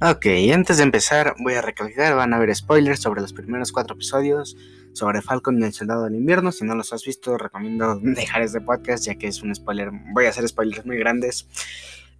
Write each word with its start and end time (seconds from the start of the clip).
Ok, 0.00 0.26
antes 0.52 0.78
de 0.78 0.82
empezar 0.82 1.36
voy 1.38 1.54
a 1.54 1.62
recalcar, 1.62 2.16
van 2.16 2.32
a 2.32 2.36
haber 2.36 2.54
spoilers 2.54 3.00
sobre 3.00 3.20
los 3.20 3.32
primeros 3.32 3.70
cuatro 3.70 3.94
episodios, 3.94 4.56
sobre 4.92 5.22
Falcon 5.22 5.60
y 5.60 5.64
el 5.64 5.72
Soldado 5.72 6.04
del 6.04 6.16
Invierno. 6.16 6.50
Si 6.50 6.64
no 6.64 6.74
los 6.74 6.92
has 6.92 7.04
visto, 7.04 7.38
recomiendo 7.38 7.96
dejar 8.02 8.42
este 8.42 8.60
podcast 8.60 9.06
ya 9.06 9.14
que 9.14 9.28
es 9.28 9.42
un 9.42 9.54
spoiler, 9.54 9.90
voy 10.12 10.26
a 10.26 10.30
hacer 10.30 10.46
spoilers 10.48 10.84
muy 10.84 10.96
grandes. 10.96 11.48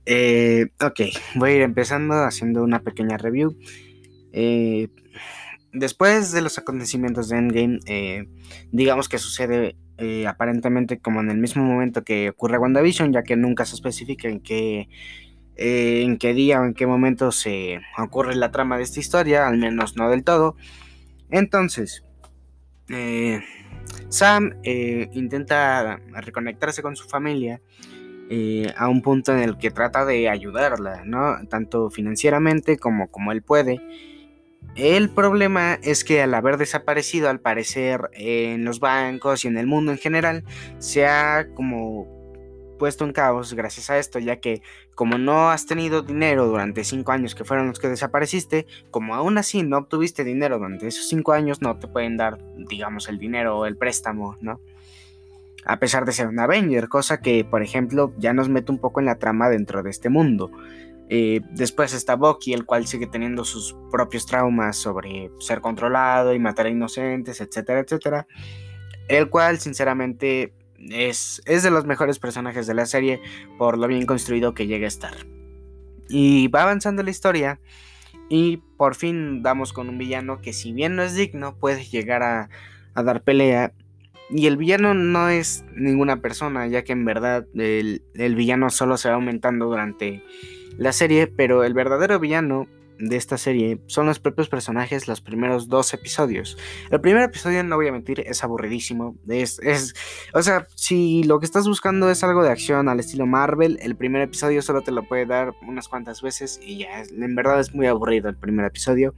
Eh, 0.07 0.67
ok, 0.81 1.01
voy 1.35 1.51
a 1.51 1.55
ir 1.57 1.63
empezando 1.63 2.15
haciendo 2.15 2.63
una 2.63 2.81
pequeña 2.81 3.17
review. 3.17 3.59
Eh, 4.33 4.89
después 5.73 6.31
de 6.31 6.43
los 6.43 6.59
acontecimientos 6.59 7.29
de 7.29 7.39
Endgame, 7.39 7.81
eh, 7.87 8.29
digamos 8.71 9.09
que 9.09 9.19
sucede 9.19 9.77
aparentemente 10.27 10.99
como 10.99 11.21
en 11.21 11.31
el 11.31 11.39
mismo 11.39 11.65
momento 11.65 12.03
que 12.03 12.31
ocurre 12.31 12.59
WandaVision, 12.59 13.13
ya 13.13 13.23
que 13.23 13.37
nunca 13.37 13.65
se 13.65 13.75
especifica 13.75 14.29
en 14.29 14.41
qué 14.41 14.89
eh, 15.57 16.03
en 16.03 16.19
qué 16.19 16.35
día 16.35 16.61
o 16.61 16.65
en 16.65 16.75
qué 16.75 16.87
momento 16.87 17.33
se 17.33 17.81
ocurre 17.99 18.35
la 18.35 18.51
trama 18.51 18.77
de 18.77 18.83
esta 18.83 19.01
historia, 19.01 19.47
al 19.47 19.59
menos 19.59 19.97
no 19.97 20.11
del 20.11 20.25
todo. 20.25 20.57
Entonces, 21.31 22.05
eh, 22.89 23.41
Sam 24.09 24.57
eh, 24.63 25.09
intenta 25.13 26.01
reconectarse 26.13 26.83
con 26.83 26.97
su 26.97 27.09
familia 27.09 27.61
a 28.77 28.89
un 28.89 29.01
punto 29.01 29.33
en 29.33 29.41
el 29.41 29.59
que 29.59 29.71
trata 29.71 30.05
de 30.05 30.29
ayudarla, 30.29 31.03
¿no? 31.05 31.37
Tanto 31.49 31.91
financieramente 31.91 32.79
como 32.79 33.09
como 33.09 33.31
él 33.31 33.43
puede. 33.43 33.81
El 34.77 35.09
problema 35.11 35.79
es 35.83 36.03
que 36.03 36.21
al 36.23 36.35
haber 36.35 36.57
desaparecido, 36.57 37.29
al 37.29 37.39
parecer, 37.39 38.11
en 38.13 38.65
los 38.65 38.81
bancos 38.81 39.45
y 39.45 39.49
en 39.49 39.57
el 39.57 39.69
mundo 39.69 39.93
en 39.93 39.99
general, 39.99 40.43
se 40.79 41.07
ha 41.07 41.47
como 41.55 42.14
puesto 42.79 43.05
en 43.05 43.13
caos 43.13 43.55
gracias 43.55 43.91
a 43.91 43.99
esto, 43.99 44.19
ya 44.19 44.37
que 44.37 44.63
como 44.95 45.19
no 45.19 45.51
has 45.51 45.67
tenido 45.67 46.03
dinero 46.03 46.47
durante 46.47 46.85
5 46.85 47.11
años 47.13 47.35
que 47.35 47.45
fueron 47.45 47.69
los 47.69 47.79
que 47.79 47.89
desapareciste, 47.89 48.67
como 48.91 49.15
aún 49.15 49.39
así 49.39 49.63
no 49.63 49.79
obtuviste 49.79 50.25
dinero 50.25 50.59
durante 50.59 50.87
esos 50.87 51.09
5 51.09 51.33
años, 51.33 51.63
no 51.63 51.79
te 51.79 51.89
pueden 51.89 52.17
dar, 52.17 52.39
digamos, 52.69 53.09
el 53.09 53.19
dinero 53.19 53.59
o 53.59 53.67
el 53.67 53.77
préstamo, 53.77 54.37
¿no? 54.41 54.61
A 55.67 55.79
pesar 55.79 56.05
de 56.05 56.13
ser 56.13 56.29
un 56.29 56.39
Avenger, 56.39 56.89
cosa 56.89 57.21
que, 57.21 57.45
por 57.45 57.63
ejemplo, 57.63 58.13
ya 58.19 58.35
nos 58.35 58.49
mete 58.49 58.71
un 58.71 58.79
poco 58.79 59.01
en 59.01 59.07
la 59.07 59.19
trama 59.19 59.49
dentro 59.49 59.83
de 59.83 59.91
este 59.91 60.11
mundo. 60.11 60.51
Eh, 61.09 61.41
después 61.51 61.93
está 61.93 62.17
Bucky, 62.17 62.53
el 62.53 62.65
cual 62.65 62.87
sigue 62.87 63.07
teniendo 63.07 63.45
sus 63.45 63.77
propios 63.91 64.27
traumas 64.27 64.77
sobre 64.77 65.31
ser 65.39 65.61
controlado 65.61 66.35
y 66.35 66.39
matar 66.39 66.67
a 66.67 66.71
inocentes, 66.71 67.41
etcétera, 67.41 67.81
etcétera. 67.81 68.27
El 69.09 69.29
cual, 69.29 69.59
sinceramente, 69.59 70.53
es, 70.91 71.43
de 71.47 71.71
los 71.71 71.87
mejores 71.87 72.19
personajes 72.19 72.67
de 72.67 72.75
la 72.75 72.87
serie 72.87 73.21
por 73.59 73.79
lo 73.79 73.87
bien 73.87 74.07
construido 74.07 74.55
que 74.55 74.67
llega 74.67 74.87
a 74.87 74.89
estar. 74.89 75.15
Y 76.09 76.49
va 76.49 76.63
avanzando 76.63 77.03
la 77.03 77.11
historia 77.11 77.61
y 78.29 78.59
por 78.77 78.95
fin 78.95 79.43
damos 79.43 79.73
con 79.73 79.89
un 79.89 79.99
villano 79.99 80.41
que 80.41 80.53
si 80.53 80.73
bien 80.73 80.97
no 80.97 81.03
es 81.03 81.15
digno 81.15 81.57
puede 81.57 81.85
llegar 81.85 82.23
a, 82.23 82.49
a 82.95 83.03
dar 83.03 83.23
pelea. 83.23 83.73
Y 84.31 84.47
el 84.47 84.57
villano 84.57 84.95
no 84.95 85.29
es 85.29 85.65
ninguna 85.75 86.21
persona, 86.21 86.67
ya 86.67 86.83
que 86.83 86.93
en 86.93 87.05
verdad 87.05 87.47
el, 87.55 88.03
el 88.15 88.35
villano 88.35 88.71
solo 88.71 88.97
se 88.97 89.09
va 89.09 89.17
aumentando 89.17 89.67
durante 89.67 90.23
la 90.79 90.93
serie, 90.93 91.27
pero 91.27 91.63
el 91.63 91.75
verdadero 91.75 92.19
villano 92.19 92.67
de 93.09 93.17
esta 93.17 93.39
serie 93.39 93.81
son 93.87 94.07
los 94.07 94.19
propios 94.19 94.49
personajes 94.49 95.09
los 95.09 95.21
primeros 95.21 95.69
dos 95.69 95.93
episodios. 95.95 96.57
El 96.91 97.01
primer 97.01 97.23
episodio, 97.23 97.63
no 97.63 97.77
voy 97.77 97.89
a 97.89 97.93
mentir, 97.93 98.21
es 98.21 98.43
aburridísimo. 98.45 99.17
Es, 99.29 99.59
es, 99.61 99.95
o 100.33 100.43
sea, 100.43 100.67
si 100.75 101.23
lo 101.25 101.41
que 101.41 101.47
estás 101.47 101.67
buscando 101.67 102.11
es 102.11 102.23
algo 102.25 102.43
de 102.43 102.51
acción 102.51 102.89
al 102.89 103.01
estilo 103.01 103.27
Marvel, 103.27 103.79
el 103.83 103.97
primer 103.97 104.23
episodio 104.23 104.63
solo 104.63 104.83
te 104.83 104.93
lo 104.93 105.03
puede 105.07 105.27
dar 105.27 105.55
unas 105.67 105.89
cuantas 105.89 106.23
veces 106.23 106.61
y 106.63 106.79
ya, 106.79 107.03
en 107.03 107.35
verdad 107.35 107.61
es 107.61 107.75
muy 107.75 107.87
aburrido 107.87 108.29
el 108.29 108.37
primer 108.37 108.67
episodio. 108.67 109.15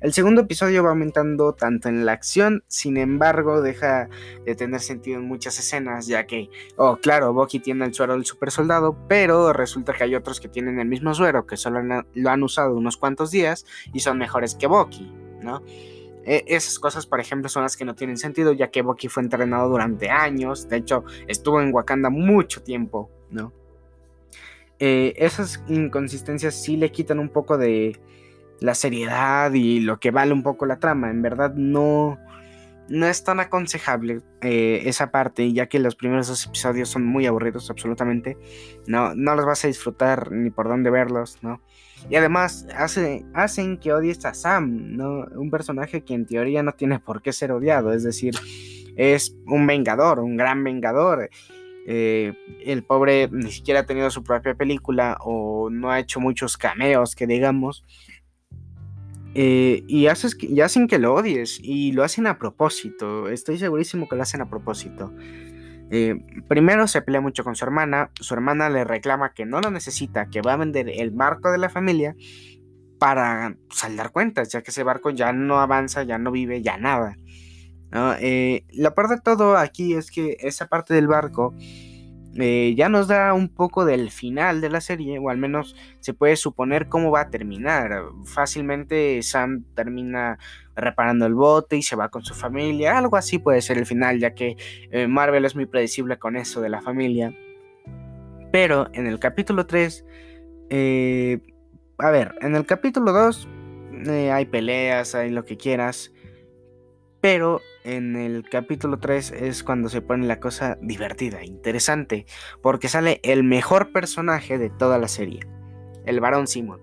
El 0.00 0.12
segundo 0.12 0.42
episodio 0.42 0.84
va 0.84 0.90
aumentando 0.90 1.54
tanto 1.54 1.88
en 1.88 2.06
la 2.06 2.12
acción, 2.12 2.62
sin 2.68 2.96
embargo, 2.96 3.62
deja 3.62 4.08
de 4.46 4.54
tener 4.54 4.80
sentido 4.80 5.18
en 5.18 5.26
muchas 5.26 5.58
escenas, 5.58 6.06
ya 6.06 6.24
que, 6.24 6.50
oh, 6.76 6.98
claro, 6.98 7.32
Bucky 7.32 7.58
tiene 7.58 7.84
el 7.84 7.92
suero 7.92 8.12
del 8.12 8.24
super 8.24 8.52
soldado, 8.52 8.96
pero 9.08 9.52
resulta 9.52 9.92
que 9.92 10.04
hay 10.04 10.14
otros 10.14 10.38
que 10.38 10.48
tienen 10.48 10.78
el 10.78 10.86
mismo 10.86 11.14
suero, 11.14 11.46
que 11.46 11.56
solo 11.56 11.80
lo 12.14 12.30
han 12.30 12.42
usado 12.44 12.76
unos 12.76 12.96
cuantos 12.96 13.32
días 13.32 13.66
y 13.92 13.98
son 13.98 14.18
mejores 14.18 14.54
que 14.54 14.68
Bucky, 14.68 15.12
¿no? 15.42 15.64
E, 16.24 16.44
esas 16.46 16.78
cosas, 16.78 17.04
por 17.04 17.18
ejemplo, 17.18 17.48
son 17.48 17.64
las 17.64 17.76
que 17.76 17.84
no 17.84 17.96
tienen 17.96 18.18
sentido, 18.18 18.52
ya 18.52 18.70
que 18.70 18.82
Bucky 18.82 19.08
fue 19.08 19.24
entrenado 19.24 19.68
durante 19.68 20.10
años, 20.10 20.68
de 20.68 20.76
hecho, 20.76 21.02
estuvo 21.26 21.60
en 21.60 21.74
Wakanda 21.74 22.08
mucho 22.08 22.62
tiempo, 22.62 23.10
¿no? 23.32 23.52
Eh, 24.78 25.14
esas 25.16 25.60
inconsistencias 25.66 26.54
sí 26.54 26.76
le 26.76 26.92
quitan 26.92 27.18
un 27.18 27.30
poco 27.30 27.58
de 27.58 27.98
la 28.60 28.74
seriedad 28.74 29.52
y 29.52 29.80
lo 29.80 30.00
que 30.00 30.10
vale 30.10 30.32
un 30.32 30.42
poco 30.42 30.66
la 30.66 30.78
trama. 30.78 31.10
En 31.10 31.22
verdad 31.22 31.54
no, 31.54 32.18
no 32.88 33.06
es 33.06 33.22
tan 33.24 33.40
aconsejable 33.40 34.20
eh, 34.40 34.82
esa 34.86 35.10
parte, 35.10 35.52
ya 35.52 35.66
que 35.66 35.78
los 35.78 35.94
primeros 35.94 36.28
dos 36.28 36.46
episodios 36.46 36.88
son 36.88 37.04
muy 37.04 37.26
aburridos 37.26 37.70
absolutamente. 37.70 38.36
No, 38.86 39.14
no 39.14 39.34
los 39.34 39.46
vas 39.46 39.64
a 39.64 39.68
disfrutar 39.68 40.32
ni 40.32 40.50
por 40.50 40.68
dónde 40.68 40.90
verlos, 40.90 41.38
¿no? 41.42 41.60
Y 42.08 42.16
además 42.16 42.66
hace, 42.76 43.24
hacen 43.34 43.78
que 43.78 43.92
odies 43.92 44.24
a 44.24 44.34
Sam, 44.34 44.96
¿no? 44.96 45.26
Un 45.36 45.50
personaje 45.50 46.02
que 46.02 46.14
en 46.14 46.26
teoría 46.26 46.62
no 46.62 46.72
tiene 46.72 46.98
por 47.00 47.22
qué 47.22 47.32
ser 47.32 47.52
odiado, 47.52 47.92
es 47.92 48.04
decir, 48.04 48.34
es 48.96 49.36
un 49.46 49.66
vengador, 49.66 50.20
un 50.20 50.36
gran 50.36 50.62
vengador. 50.64 51.28
Eh, 51.90 52.34
el 52.64 52.84
pobre 52.84 53.28
ni 53.32 53.50
siquiera 53.50 53.80
ha 53.80 53.86
tenido 53.86 54.10
su 54.10 54.22
propia 54.22 54.54
película 54.54 55.16
o 55.20 55.70
no 55.70 55.90
ha 55.90 56.00
hecho 56.00 56.20
muchos 56.20 56.56
cameos 56.56 57.14
que 57.14 57.26
digamos. 57.26 57.84
Eh, 59.34 59.84
y, 59.86 60.06
haces, 60.06 60.36
y 60.40 60.60
hacen 60.60 60.88
que 60.88 60.98
lo 60.98 61.14
odies 61.14 61.60
y 61.62 61.92
lo 61.92 62.02
hacen 62.02 62.26
a 62.26 62.38
propósito. 62.38 63.28
Estoy 63.28 63.58
segurísimo 63.58 64.08
que 64.08 64.16
lo 64.16 64.22
hacen 64.22 64.40
a 64.40 64.48
propósito. 64.48 65.12
Eh, 65.90 66.16
primero 66.48 66.86
se 66.86 67.02
pelea 67.02 67.20
mucho 67.20 67.44
con 67.44 67.54
su 67.54 67.64
hermana. 67.64 68.10
Su 68.20 68.34
hermana 68.34 68.68
le 68.68 68.84
reclama 68.84 69.32
que 69.34 69.46
no 69.46 69.60
lo 69.60 69.70
necesita, 69.70 70.28
que 70.28 70.42
va 70.42 70.54
a 70.54 70.56
vender 70.56 70.88
el 70.88 71.10
barco 71.10 71.50
de 71.50 71.58
la 71.58 71.68
familia 71.68 72.16
para 72.98 73.56
saldar 73.70 74.10
cuentas, 74.10 74.50
ya 74.50 74.62
que 74.62 74.70
ese 74.70 74.82
barco 74.82 75.10
ya 75.10 75.32
no 75.32 75.60
avanza, 75.60 76.02
ya 76.02 76.18
no 76.18 76.30
vive, 76.30 76.62
ya 76.62 76.76
nada. 76.76 77.16
Eh, 78.20 78.64
lo 78.74 78.94
peor 78.94 79.08
de 79.08 79.20
todo 79.20 79.56
aquí 79.56 79.94
es 79.94 80.10
que 80.10 80.36
esa 80.40 80.66
parte 80.66 80.92
del 80.94 81.06
barco 81.06 81.54
eh, 82.36 82.74
ya 82.76 82.88
nos 82.88 83.08
da 83.08 83.32
un 83.32 83.48
poco 83.48 83.84
del 83.84 84.10
final 84.10 84.60
de 84.60 84.70
la 84.70 84.80
serie, 84.80 85.18
o 85.18 85.30
al 85.30 85.38
menos 85.38 85.74
se 86.00 86.14
puede 86.14 86.36
suponer 86.36 86.88
cómo 86.88 87.10
va 87.10 87.22
a 87.22 87.30
terminar. 87.30 88.02
Fácilmente 88.24 89.22
Sam 89.22 89.64
termina 89.74 90.38
reparando 90.76 91.26
el 91.26 91.34
bote 91.34 91.76
y 91.76 91.82
se 91.82 91.96
va 91.96 92.10
con 92.10 92.22
su 92.22 92.34
familia, 92.34 92.98
algo 92.98 93.16
así 93.16 93.38
puede 93.38 93.62
ser 93.62 93.78
el 93.78 93.86
final, 93.86 94.18
ya 94.20 94.34
que 94.34 94.56
eh, 94.90 95.08
Marvel 95.08 95.44
es 95.44 95.56
muy 95.56 95.66
predecible 95.66 96.18
con 96.18 96.36
eso 96.36 96.60
de 96.60 96.68
la 96.68 96.80
familia. 96.80 97.34
Pero 98.52 98.88
en 98.92 99.06
el 99.06 99.18
capítulo 99.18 99.66
3, 99.66 100.04
eh, 100.70 101.40
a 101.98 102.10
ver, 102.10 102.34
en 102.40 102.54
el 102.54 102.66
capítulo 102.66 103.12
2 103.12 103.48
hay 104.32 104.44
peleas, 104.46 105.14
hay 105.14 105.30
lo 105.30 105.44
que 105.44 105.56
quieras, 105.56 106.12
pero 107.20 107.60
en 107.84 108.16
el 108.16 108.48
capítulo 108.48 108.98
3 108.98 109.32
es 109.32 109.62
cuando 109.62 109.88
se 109.88 110.02
pone 110.02 110.26
la 110.26 110.40
cosa 110.40 110.78
divertida, 110.80 111.44
interesante, 111.44 112.26
porque 112.62 112.88
sale 112.88 113.20
el 113.22 113.44
mejor 113.44 113.92
personaje 113.92 114.58
de 114.58 114.70
toda 114.70 114.98
la 114.98 115.08
serie, 115.08 115.40
el 116.04 116.20
Barón 116.20 116.46
Simo. 116.46 116.78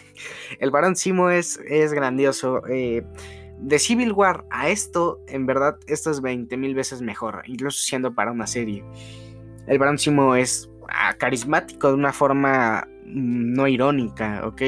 el 0.60 0.70
Barón 0.70 0.96
Simo 0.96 1.30
es, 1.30 1.60
es 1.68 1.92
grandioso. 1.92 2.62
Eh, 2.68 3.04
de 3.58 3.78
Civil 3.78 4.12
War 4.12 4.44
a 4.50 4.68
esto, 4.68 5.20
en 5.28 5.46
verdad, 5.46 5.78
esto 5.86 6.10
es 6.10 6.20
20 6.20 6.56
mil 6.56 6.74
veces 6.74 7.02
mejor, 7.02 7.42
incluso 7.46 7.78
siendo 7.82 8.14
para 8.14 8.32
una 8.32 8.46
serie. 8.46 8.84
El 9.66 9.78
Barón 9.78 9.98
Simo 9.98 10.34
es 10.34 10.70
ah, 10.88 11.14
carismático 11.14 11.88
de 11.88 11.94
una 11.94 12.12
forma 12.12 12.86
no 13.04 13.68
irónica, 13.68 14.46
¿ok? 14.46 14.62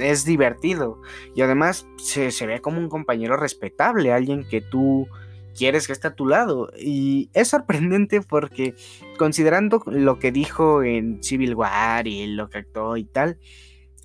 Es 0.00 0.24
divertido 0.24 1.00
y 1.34 1.42
además 1.42 1.86
se, 1.98 2.30
se, 2.30 2.46
ve 2.46 2.60
como 2.60 2.78
un 2.78 2.88
compañero 2.88 3.36
respetable, 3.36 4.12
alguien 4.12 4.44
que 4.48 4.60
tú 4.60 5.08
quieres 5.56 5.86
que 5.86 5.92
esté 5.92 6.08
a 6.08 6.14
tu 6.14 6.26
lado. 6.26 6.70
Y 6.78 7.30
es 7.32 7.48
sorprendente 7.48 8.20
porque 8.20 8.74
considerando 9.18 9.82
lo 9.86 10.18
que 10.18 10.32
dijo 10.32 10.82
en 10.82 11.22
Civil 11.22 11.54
War 11.54 12.06
y 12.06 12.26
lo 12.26 12.48
que 12.48 12.58
actuó 12.58 12.96
y 12.96 13.04
tal, 13.04 13.38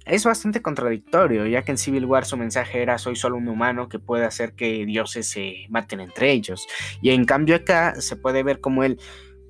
es 0.06 0.24
bastante 0.24 0.62
contradictorio, 0.62 1.46
ya 1.48 1.64
que 1.64 1.72
en 1.72 1.78
Civil 1.78 2.06
War 2.06 2.26
su 2.26 2.38
mensaje 2.38 2.82
era 2.82 2.98
soy 2.98 3.16
solo 3.16 3.36
un 3.36 3.48
humano 3.50 3.90
que 3.90 4.00
puede 4.00 4.26
hacer 4.26 4.54
que 4.54 4.86
dioses 4.86 5.28
se 5.28 5.66
maten 5.70 6.00
entre 6.00 6.32
ellos. 6.32 6.66
Y 7.02 7.10
en 7.10 7.26
cambio 7.26 7.58
acá 7.58 8.00
se 8.00 8.16
puede 8.16 8.44
ver 8.44 8.62
como 8.62 8.84
él 8.84 9.00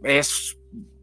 es 0.03 0.56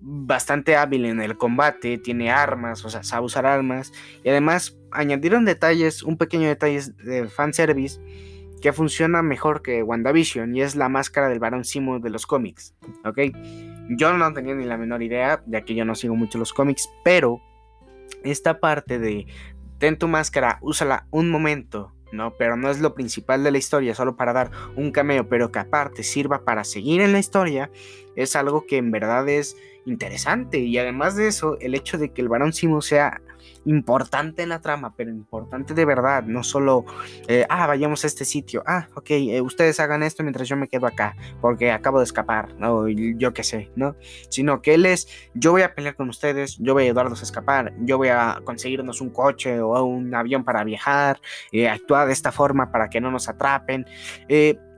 bastante 0.07 0.77
hábil 0.77 1.07
en 1.07 1.21
el 1.21 1.39
combate, 1.39 1.97
tiene 1.99 2.31
armas, 2.31 2.85
o 2.85 2.91
sea, 2.91 3.03
sabe 3.03 3.25
usar 3.25 3.47
armas. 3.47 3.93
Y 4.23 4.29
además 4.29 4.79
añadieron 4.93 5.45
detalles, 5.45 6.03
un 6.03 6.19
pequeño 6.19 6.47
detalle 6.47 6.81
de 7.03 7.29
fanservice 7.29 8.01
que 8.61 8.73
funciona 8.73 9.23
mejor 9.23 9.63
que 9.63 9.83
WandaVision 9.83 10.55
y 10.57 10.63
es 10.63 10.77
la 10.77 10.89
máscara 10.89 11.29
del 11.29 11.39
Barón 11.39 11.65
Simo 11.65 11.99
de 11.99 12.11
los 12.11 12.27
cómics, 12.27 12.75
¿ok? 13.05 13.19
Yo 13.91 14.17
no 14.17 14.33
tenía 14.33 14.55
ni 14.55 14.65
la 14.65 14.79
menor 14.79 15.03
idea, 15.03 15.43
ya 15.47 15.63
que 15.63 15.75
yo 15.75 15.85
no 15.85 15.95
sigo 15.95 16.15
mucho 16.17 16.39
los 16.39 16.53
cómics, 16.53 16.89
pero 17.03 17.41
esta 18.23 18.61
parte 18.61 18.99
de 18.99 19.27
ten 19.79 19.99
tu 19.99 20.09
máscara, 20.09 20.59
úsala 20.63 21.07
un 21.11 21.31
momento, 21.31 21.95
¿no? 22.13 22.35
Pero 22.39 22.57
no 22.57 22.71
es 22.71 22.81
lo 22.81 22.95
principal 22.95 23.45
de 23.45 23.51
la 23.51 23.59
historia, 23.59 23.95
solo 23.95 24.17
para 24.17 24.33
dar 24.33 24.51
un 24.77 24.93
cameo, 24.93 25.29
pero 25.29 25.53
que 25.53 25.59
aparte 25.59 26.03
sirva 26.03 26.45
para 26.45 26.65
seguir 26.65 27.03
en 27.03 27.13
la 27.13 27.19
historia, 27.19 27.71
es 28.17 28.35
algo 28.37 28.65
que 28.67 28.79
en 28.79 28.91
verdad 28.91 29.29
es 29.29 29.57
interesante. 29.87 30.59
Y 30.59 30.79
además 30.79 31.17
de 31.17 31.29
eso, 31.29 31.59
el 31.61 31.75
hecho 31.75 31.99
de 31.99 32.13
que 32.13 32.23
el 32.23 32.29
varón 32.29 32.53
Simo 32.53 32.81
sea 32.83 33.21
importante 33.65 34.43
en 34.43 34.51
la 34.51 34.61
trama, 34.61 34.95
pero 34.97 35.11
importante 35.11 35.75
de 35.75 35.85
verdad, 35.85 36.25
no 36.25 36.45
solo, 36.45 36.85
eh, 37.29 37.47
ah, 37.49 37.67
vayamos 37.67 38.05
a 38.05 38.07
este 38.07 38.25
sitio, 38.25 38.63
ah, 38.67 38.89
ok, 38.95 39.11
eh, 39.11 39.41
ustedes 39.41 39.81
hagan 39.81 40.03
esto 40.03 40.23
mientras 40.23 40.49
yo 40.49 40.57
me 40.57 40.69
quedo 40.69 40.87
acá, 40.87 41.17
porque 41.41 41.71
acabo 41.71 41.99
de 41.99 42.05
escapar, 42.05 42.55
¿no? 42.59 42.89
yo 42.89 43.33
qué 43.33 43.43
sé, 43.43 43.71
¿no? 43.77 43.97
Sino 44.29 44.61
que 44.61 44.75
él 44.75 44.87
es, 44.87 45.09
yo 45.35 45.53
voy 45.53 45.63
a 45.63 45.75
pelear 45.75 45.97
con 45.97 46.09
ustedes, 46.09 46.59
yo 46.59 46.75
voy 46.75 46.85
a 46.85 46.87
ayudarlos 46.87 47.21
a 47.21 47.25
escapar, 47.25 47.73
yo 47.81 47.97
voy 47.97 48.09
a 48.09 48.41
conseguirnos 48.45 49.01
un 49.01 49.11
coche 49.11 49.61
o 49.61 49.83
un 49.85 50.15
avión 50.15 50.45
para 50.45 50.65
viajar, 50.65 51.21
eh, 51.53 51.69
actuar 51.69 52.07
de 52.07 52.13
esta 52.13 52.33
forma 52.33 52.71
para 52.71 52.89
que 52.89 53.01
no 53.01 53.11
nos 53.11 53.29
atrapen. 53.29 53.87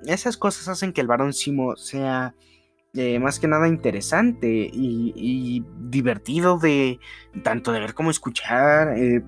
esas 0.04 0.36
cosas 0.36 0.68
hacen 0.68 0.92
que 0.92 1.00
el 1.00 1.06
varón 1.06 1.32
Simo 1.32 1.76
sea 1.76 2.34
eh, 2.96 3.18
más 3.18 3.38
que 3.38 3.48
nada 3.48 3.68
interesante 3.68 4.48
y, 4.72 5.64
divertido 5.78 6.58
de 6.58 6.98
tanto 7.42 7.72
de 7.72 7.80
ver 7.80 7.94
como 7.94 8.10
escuchar. 8.10 8.96
Eh, 8.96 9.22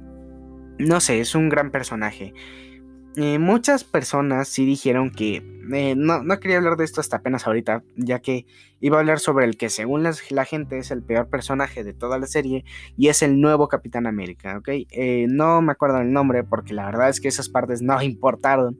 no 0.78 1.00
sé, 1.00 1.20
es 1.20 1.34
un 1.34 1.48
gran 1.48 1.70
personaje. 1.70 2.34
Eh, 3.20 3.40
muchas 3.40 3.82
personas 3.82 4.46
sí 4.46 4.64
dijeron 4.64 5.10
que 5.10 5.42
no, 5.96 6.22
no, 6.22 6.38
quería 6.38 6.58
hablar 6.58 6.76
de 6.76 6.84
esto 6.84 7.00
hasta 7.00 7.16
apenas 7.16 7.48
ahorita, 7.48 7.82
ya 7.96 8.20
que 8.20 8.46
iba 8.80 8.96
a 8.96 9.00
hablar 9.00 9.18
sobre 9.18 9.44
el 9.44 9.56
que 9.56 9.70
según 9.70 10.04
la, 10.04 10.44
gente 10.44 10.78
es 10.78 10.92
el 10.92 11.02
peor 11.02 11.28
personaje 11.28 11.82
de 11.82 11.92
toda 11.94 12.20
la 12.20 12.26
serie 12.26 12.64
y 12.96 13.08
es 13.08 13.22
el 13.22 13.40
nuevo 13.40 13.66
Capitán 13.66 14.06
América, 14.06 14.58
¿ok? 14.58 14.68
no 15.28 15.60
me 15.62 15.72
acuerdo 15.72 16.00
el 16.00 16.12
nombre 16.12 16.44
porque 16.44 16.74
la 16.74 16.86
verdad 16.86 17.08
es 17.08 17.20
que 17.20 17.26
esas 17.26 17.48
partes 17.48 17.82
no 17.82 18.00
importaron, 18.02 18.78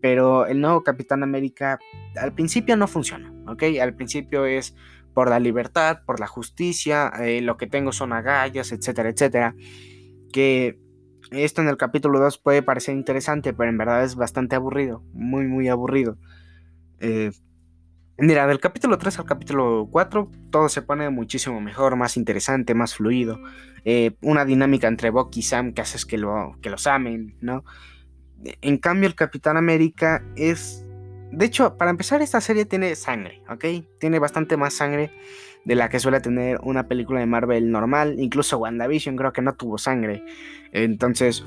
pero 0.00 0.46
el 0.46 0.62
nuevo 0.62 0.82
Capitán 0.82 1.22
América 1.22 1.78
al 2.16 2.32
principio 2.32 2.78
no 2.78 2.88
funciona, 2.88 3.30
¿ok? 3.46 3.64
Al 3.82 3.94
principio 3.94 4.46
es 4.46 4.74
por 5.12 5.28
la 5.28 5.38
libertad, 5.38 5.98
por 6.06 6.18
la 6.18 6.26
justicia, 6.26 7.12
eh, 7.20 7.42
lo 7.42 7.58
que 7.58 7.66
tengo 7.66 7.92
son 7.92 8.14
agallas, 8.14 8.72
etcétera, 8.72 9.10
etcétera. 9.10 9.54
Que 10.32 10.78
esto 11.30 11.62
en 11.62 11.68
el 11.68 11.76
capítulo 11.76 12.18
2 12.18 12.38
puede 12.38 12.62
parecer 12.62 12.94
interesante, 12.94 13.52
pero 13.52 13.70
en 13.70 13.78
verdad 13.78 14.04
es 14.04 14.16
bastante 14.16 14.56
aburrido, 14.56 15.02
muy, 15.12 15.46
muy 15.46 15.68
aburrido. 15.68 16.16
Eh, 16.98 17.30
mira, 18.18 18.46
del 18.46 18.60
capítulo 18.60 18.98
3 18.98 19.20
al 19.20 19.24
capítulo 19.24 19.88
4 19.90 20.30
todo 20.50 20.68
se 20.68 20.82
pone 20.82 21.08
muchísimo 21.10 21.60
mejor, 21.60 21.96
más 21.96 22.16
interesante, 22.16 22.74
más 22.74 22.94
fluido. 22.94 23.38
Eh, 23.84 24.16
una 24.20 24.44
dinámica 24.44 24.88
entre 24.88 25.10
Bucky 25.10 25.40
y 25.40 25.42
Sam 25.42 25.72
que 25.72 25.80
haces 25.80 26.04
que, 26.04 26.18
lo, 26.18 26.56
que 26.60 26.70
los 26.70 26.86
amen, 26.86 27.36
¿no? 27.40 27.64
En 28.42 28.78
cambio, 28.78 29.06
el 29.06 29.14
Capitán 29.14 29.56
América 29.56 30.24
es 30.34 30.84
de 31.32 31.46
hecho, 31.46 31.76
para 31.76 31.90
empezar, 31.90 32.22
esta 32.22 32.40
serie 32.40 32.64
tiene 32.64 32.94
sangre, 32.96 33.42
¿ok? 33.48 33.64
Tiene 33.98 34.18
bastante 34.18 34.56
más 34.56 34.74
sangre 34.74 35.10
de 35.64 35.74
la 35.74 35.88
que 35.88 36.00
suele 36.00 36.20
tener 36.20 36.58
una 36.62 36.88
película 36.88 37.20
de 37.20 37.26
Marvel 37.26 37.70
normal. 37.70 38.16
Incluso 38.18 38.58
WandaVision 38.58 39.16
creo 39.16 39.32
que 39.32 39.42
no 39.42 39.54
tuvo 39.54 39.78
sangre. 39.78 40.24
Entonces, 40.72 41.44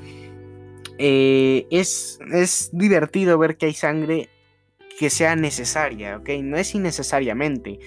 eh, 0.98 1.66
es, 1.70 2.18
es 2.32 2.70
divertido 2.72 3.36
ver 3.38 3.56
que 3.56 3.66
hay 3.66 3.74
sangre 3.74 4.28
que 4.98 5.10
sea 5.10 5.36
necesaria, 5.36 6.16
¿ok? 6.16 6.30
No 6.42 6.56
es 6.56 6.74
innecesariamente. 6.74 7.78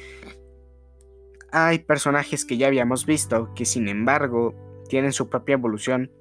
Hay 1.52 1.80
personajes 1.80 2.46
que 2.46 2.58
ya 2.58 2.68
habíamos 2.68 3.06
visto 3.06 3.54
que 3.56 3.66
sin 3.66 3.88
embargo 3.88 4.54
tienen 4.90 5.14
su 5.14 5.30
propia 5.30 5.54
evolución 5.54 6.12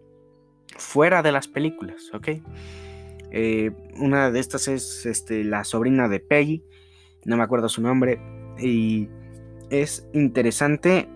fuera 0.77 1.23
de 1.23 1.33
las 1.33 1.49
películas, 1.49 2.11
¿ok? 2.15 2.29
Eh, 3.39 3.71
una 3.99 4.31
de 4.31 4.41
estas 4.41 4.67
es 4.67 5.05
este, 5.05 5.45
la 5.45 5.63
sobrina 5.65 6.09
de 6.09 6.21
Peggy, 6.21 6.65
no 7.27 7.37
me 7.37 7.43
acuerdo 7.43 7.69
su 7.69 7.83
nombre, 7.83 8.19
y 8.59 9.11
es 9.69 10.09
interesante 10.15 11.07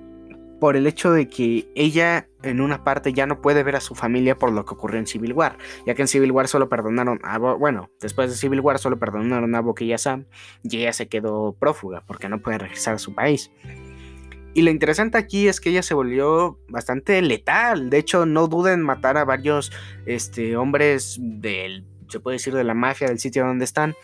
por 0.61 0.77
el 0.77 0.87
hecho 0.87 1.13
de 1.13 1.29
que 1.29 1.71
ella 1.75 2.29
en 2.43 2.61
una 2.61 2.85
parte 2.85 3.15
ya 3.15 3.27
no 3.27 3.41
puede 3.41 3.63
ver 3.63 3.77
a 3.77 3.81
su 3.81 3.95
familia 3.95 4.39
por 4.39 4.53
lo 4.53 4.67
que 4.67 4.75
ocurrió 4.75 5.01
en 5.01 5.07
Civil 5.07 5.33
War, 5.33 5.57
ya 5.87 5.95
que 5.95 6.03
en 6.03 6.09
Civil 6.09 6.31
War 6.33 6.47
solo 6.47 6.69
perdonaron 6.69 7.21
a, 7.23 7.39
bueno, 7.39 7.91
después 8.03 8.29
de 8.29 8.37
Civil 8.37 8.61
War 8.61 8.79
solo 8.79 8.99
perdonaron 8.99 9.55
a 9.55 9.61
Bucky 9.63 9.87
y 9.87 9.95
a 9.95 9.99
Sam 9.99 10.27
y 10.63 10.77
ella 10.77 10.93
se 10.93 11.09
quedó 11.09 11.57
prófuga 11.59 12.05
porque 12.07 12.29
no 12.29 12.43
puede 12.43 12.59
regresar 12.59 12.97
a 12.97 12.99
su 12.99 13.15
país. 13.15 13.51
Y 14.53 14.61
lo 14.61 14.71
interesante 14.71 15.17
aquí 15.17 15.49
es 15.49 15.59
que 15.59 15.71
ella 15.71 15.83
se 15.83 15.95
volvió 15.95 16.59
bastante 16.69 17.23
letal. 17.23 17.89
De 17.89 17.99
hecho, 17.99 18.27
no 18.27 18.49
duden 18.49 18.81
en 18.81 18.83
matar 18.83 19.17
a 19.17 19.25
varios 19.25 19.71
este, 20.07 20.57
hombres 20.57 21.17
del 21.21 21.87
se 22.11 22.21
puede 22.21 22.37
decir, 22.37 22.55
de 22.55 22.65
la 22.65 22.75
mafia 22.75 23.09
del 23.09 23.19
sitio 23.19 23.47
donde 23.47 23.65
están. 23.65 23.95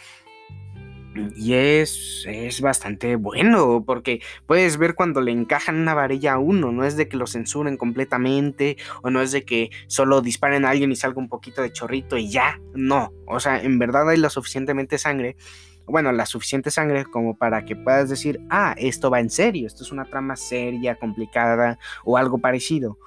Y 1.34 1.54
es, 1.54 2.24
es 2.28 2.60
bastante 2.60 3.16
bueno, 3.16 3.82
porque 3.86 4.20
puedes 4.44 4.76
ver 4.76 4.94
cuando 4.94 5.22
le 5.22 5.32
encajan 5.32 5.76
una 5.76 5.94
varilla 5.94 6.34
a 6.34 6.38
uno, 6.38 6.72
no 6.72 6.84
es 6.84 6.96
de 6.96 7.08
que 7.08 7.16
lo 7.16 7.26
censuren 7.26 7.78
completamente, 7.78 8.76
o 9.02 9.08
no 9.08 9.22
es 9.22 9.32
de 9.32 9.44
que 9.44 9.70
solo 9.86 10.20
disparen 10.20 10.66
a 10.66 10.70
alguien 10.70 10.92
y 10.92 10.96
salga 10.96 11.18
un 11.18 11.30
poquito 11.30 11.62
de 11.62 11.72
chorrito 11.72 12.18
y 12.18 12.30
ya, 12.30 12.60
no, 12.74 13.14
o 13.26 13.40
sea, 13.40 13.62
en 13.62 13.78
verdad 13.78 14.10
hay 14.10 14.18
la 14.18 14.28
suficientemente 14.28 14.98
sangre, 14.98 15.36
bueno, 15.86 16.12
la 16.12 16.26
suficiente 16.26 16.70
sangre 16.70 17.04
como 17.04 17.36
para 17.36 17.64
que 17.64 17.76
puedas 17.76 18.10
decir, 18.10 18.40
ah, 18.50 18.74
esto 18.76 19.10
va 19.10 19.20
en 19.20 19.30
serio, 19.30 19.66
esto 19.66 19.84
es 19.84 19.92
una 19.92 20.04
trama 20.04 20.36
seria, 20.36 20.96
complicada, 20.96 21.78
o 22.04 22.16
algo 22.16 22.38
parecido. 22.38 22.98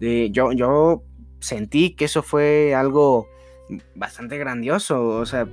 Eh, 0.00 0.28
yo, 0.30 0.52
yo 0.52 1.02
sentí 1.40 1.94
que 1.94 2.04
eso 2.04 2.22
fue 2.22 2.74
algo 2.74 3.28
bastante 3.94 4.38
grandioso. 4.38 5.08
O 5.08 5.26
sea, 5.26 5.48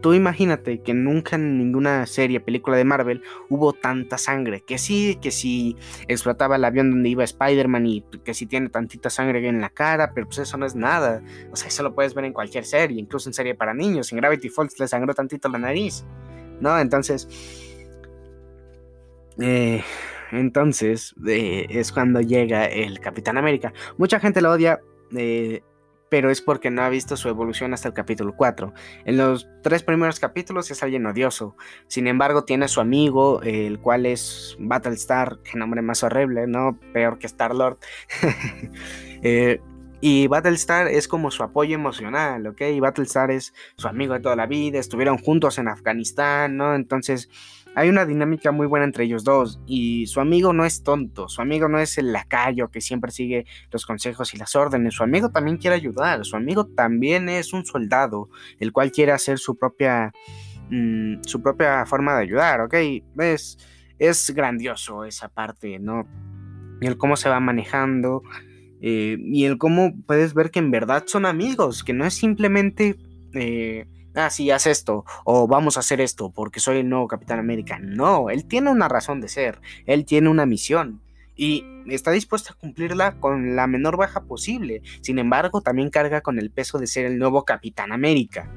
tú 0.00 0.12
imagínate 0.12 0.82
que 0.82 0.92
nunca 0.92 1.36
en 1.36 1.58
ninguna 1.58 2.06
serie, 2.06 2.40
película 2.40 2.76
de 2.76 2.84
Marvel 2.84 3.22
hubo 3.48 3.72
tanta 3.72 4.18
sangre. 4.18 4.62
Que 4.66 4.78
sí, 4.78 5.18
que 5.20 5.30
si 5.30 5.76
explotaba 6.08 6.56
el 6.56 6.64
avión 6.64 6.90
donde 6.90 7.08
iba 7.08 7.24
Spider-Man 7.24 7.86
y 7.86 8.04
que 8.24 8.34
si 8.34 8.46
tiene 8.46 8.68
tantita 8.68 9.08
sangre 9.10 9.46
en 9.48 9.60
la 9.60 9.70
cara, 9.70 10.12
pero 10.14 10.26
pues 10.26 10.38
eso 10.38 10.56
no 10.56 10.66
es 10.66 10.74
nada. 10.74 11.22
O 11.52 11.56
sea, 11.56 11.68
eso 11.68 11.82
lo 11.82 11.94
puedes 11.94 12.14
ver 12.14 12.26
en 12.26 12.32
cualquier 12.32 12.64
serie, 12.64 13.00
incluso 13.00 13.28
en 13.28 13.34
serie 13.34 13.54
para 13.54 13.72
niños. 13.72 14.12
En 14.12 14.18
Gravity 14.18 14.48
Falls 14.50 14.78
le 14.78 14.88
sangró 14.88 15.14
tantito 15.14 15.48
la 15.48 15.58
nariz. 15.58 16.04
¿No? 16.60 16.78
Entonces... 16.78 17.28
Eh, 19.40 19.82
entonces 20.30 21.14
eh, 21.26 21.66
es 21.68 21.90
cuando 21.90 22.20
llega 22.20 22.66
el 22.66 23.00
Capitán 23.00 23.38
América. 23.38 23.72
Mucha 23.96 24.20
gente 24.20 24.40
lo 24.40 24.50
odia. 24.52 24.80
Eh, 25.16 25.62
pero 26.08 26.30
es 26.30 26.40
porque 26.40 26.70
no 26.70 26.82
ha 26.82 26.88
visto 26.88 27.16
su 27.16 27.28
evolución 27.28 27.74
hasta 27.74 27.88
el 27.88 27.94
capítulo 27.94 28.34
4. 28.36 28.72
En 29.04 29.16
los 29.16 29.48
tres 29.62 29.82
primeros 29.82 30.20
capítulos 30.20 30.70
es 30.70 30.82
alguien 30.82 31.06
odioso, 31.06 31.56
sin 31.88 32.06
embargo 32.06 32.44
tiene 32.44 32.66
a 32.66 32.68
su 32.68 32.80
amigo, 32.80 33.40
el 33.42 33.80
cual 33.80 34.06
es 34.06 34.56
Battlestar, 34.58 35.38
que 35.42 35.58
nombre 35.58 35.82
más 35.82 36.02
horrible, 36.02 36.46
¿no? 36.46 36.78
Peor 36.92 37.18
que 37.18 37.26
Star-Lord. 37.26 37.78
eh, 39.22 39.60
y 40.06 40.26
Battlestar 40.26 40.88
es 40.88 41.08
como 41.08 41.30
su 41.30 41.42
apoyo 41.42 41.74
emocional, 41.74 42.46
¿ok? 42.46 42.60
Y 42.74 42.78
Battlestar 42.78 43.30
es 43.30 43.54
su 43.78 43.88
amigo 43.88 44.12
de 44.12 44.20
toda 44.20 44.36
la 44.36 44.44
vida, 44.44 44.78
estuvieron 44.78 45.16
juntos 45.16 45.56
en 45.56 45.66
Afganistán, 45.66 46.58
¿no? 46.58 46.74
Entonces 46.74 47.30
hay 47.74 47.88
una 47.88 48.04
dinámica 48.04 48.52
muy 48.52 48.66
buena 48.66 48.84
entre 48.84 49.04
ellos 49.04 49.24
dos 49.24 49.62
y 49.64 50.06
su 50.06 50.20
amigo 50.20 50.52
no 50.52 50.66
es 50.66 50.82
tonto, 50.82 51.30
su 51.30 51.40
amigo 51.40 51.70
no 51.70 51.78
es 51.78 51.96
el 51.96 52.12
lacayo 52.12 52.68
que 52.68 52.82
siempre 52.82 53.12
sigue 53.12 53.46
los 53.70 53.86
consejos 53.86 54.34
y 54.34 54.36
las 54.36 54.54
órdenes, 54.54 54.92
su 54.92 55.04
amigo 55.04 55.30
también 55.30 55.56
quiere 55.56 55.76
ayudar, 55.76 56.22
su 56.26 56.36
amigo 56.36 56.66
también 56.66 57.30
es 57.30 57.54
un 57.54 57.64
soldado, 57.64 58.28
el 58.60 58.72
cual 58.72 58.92
quiere 58.92 59.12
hacer 59.12 59.38
su 59.38 59.56
propia, 59.56 60.12
mm, 60.68 61.22
su 61.22 61.40
propia 61.40 61.86
forma 61.86 62.14
de 62.14 62.24
ayudar, 62.24 62.60
¿ok? 62.60 62.74
Es, 63.20 63.56
es 63.98 64.30
grandioso 64.32 65.06
esa 65.06 65.30
parte, 65.30 65.78
¿no? 65.78 66.06
Y 66.82 66.88
el 66.88 66.98
cómo 66.98 67.16
se 67.16 67.30
va 67.30 67.40
manejando 67.40 68.22
eh, 68.86 69.16
y 69.18 69.46
el 69.46 69.56
cómo 69.56 69.94
puedes 70.06 70.34
ver 70.34 70.50
que 70.50 70.58
en 70.58 70.70
verdad 70.70 71.04
son 71.06 71.24
amigos, 71.24 71.82
que 71.82 71.94
no 71.94 72.04
es 72.04 72.12
simplemente... 72.12 72.96
Eh, 73.32 73.86
ah, 74.14 74.26
haz 74.26 74.66
esto, 74.66 75.06
o 75.24 75.48
vamos 75.48 75.78
a 75.78 75.80
hacer 75.80 76.02
esto 76.02 76.30
porque 76.30 76.60
soy 76.60 76.80
el 76.80 76.90
nuevo 76.90 77.08
Capitán 77.08 77.38
América. 77.38 77.78
No, 77.78 78.28
él 78.28 78.44
tiene 78.44 78.70
una 78.70 78.86
razón 78.88 79.22
de 79.22 79.28
ser, 79.28 79.58
él 79.86 80.04
tiene 80.04 80.28
una 80.28 80.44
misión 80.44 81.00
y 81.34 81.64
está 81.86 82.10
dispuesto 82.10 82.52
a 82.52 82.58
cumplirla 82.58 83.18
con 83.20 83.56
la 83.56 83.66
menor 83.66 83.96
baja 83.96 84.24
posible. 84.24 84.82
Sin 85.00 85.18
embargo, 85.18 85.62
también 85.62 85.88
carga 85.88 86.20
con 86.20 86.38
el 86.38 86.50
peso 86.50 86.78
de 86.78 86.86
ser 86.86 87.06
el 87.06 87.18
nuevo 87.18 87.46
Capitán 87.46 87.90
América, 87.90 88.52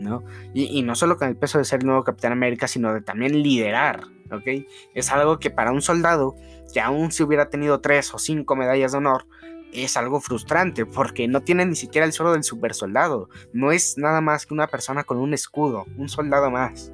¿no? 0.00 0.24
Y, 0.54 0.82
no 0.82 0.96
solo 0.96 1.18
con 1.18 1.28
el 1.28 1.36
peso 1.36 1.58
de 1.58 1.64
ser 1.64 1.82
el 1.82 1.86
nuevo 1.86 2.02
Capitán 2.02 2.32
América, 2.32 2.66
sino 2.66 2.92
de 2.92 3.00
también 3.00 3.44
liderar, 3.44 4.02
¿ok? 4.32 4.66
Es 4.92 5.12
algo 5.12 5.38
que 5.38 5.50
para 5.50 5.70
un 5.70 5.82
soldado, 5.82 6.34
que 6.74 6.80
aún 6.80 7.12
si 7.12 7.22
hubiera 7.22 7.48
tenido 7.48 7.80
tres 7.80 8.12
o 8.12 8.18
cinco 8.18 8.56
medallas 8.56 8.90
de 8.90 8.98
honor, 8.98 9.26
es 9.72 9.96
algo 9.96 10.20
frustrante 10.20 10.86
porque 10.86 11.28
no 11.28 11.42
tiene 11.42 11.66
ni 11.66 11.76
siquiera 11.76 12.06
el 12.06 12.12
suelo 12.12 12.32
del 12.32 12.44
super 12.44 12.74
soldado. 12.74 13.28
No 13.52 13.72
es 13.72 13.98
nada 13.98 14.20
más 14.20 14.46
que 14.46 14.54
una 14.54 14.66
persona 14.66 15.04
con 15.04 15.18
un 15.18 15.34
escudo, 15.34 15.86
un 15.96 16.08
soldado 16.08 16.50
más. 16.50 16.92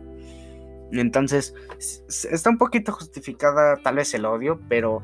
Entonces, 0.92 1.54
está 2.30 2.50
un 2.50 2.58
poquito 2.58 2.92
justificada 2.92 3.76
tal 3.82 3.96
vez 3.96 4.14
el 4.14 4.26
odio, 4.26 4.60
pero 4.68 5.02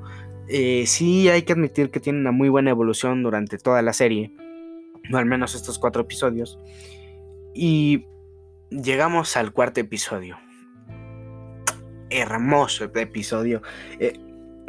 eh, 0.48 0.84
sí 0.86 1.28
hay 1.28 1.42
que 1.42 1.52
admitir 1.52 1.90
que 1.90 2.00
tiene 2.00 2.20
una 2.20 2.32
muy 2.32 2.48
buena 2.48 2.70
evolución 2.70 3.22
durante 3.22 3.58
toda 3.58 3.82
la 3.82 3.92
serie. 3.92 4.32
o 5.12 5.16
al 5.16 5.26
menos 5.26 5.54
estos 5.54 5.78
cuatro 5.78 6.02
episodios. 6.02 6.58
Y 7.54 8.06
llegamos 8.70 9.36
al 9.36 9.52
cuarto 9.52 9.80
episodio. 9.80 10.38
Hermoso 12.10 12.84
episodio. 12.84 13.62
Eh, 13.98 14.18